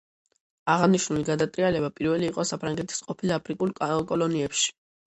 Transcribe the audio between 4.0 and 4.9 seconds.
კოლონიებში.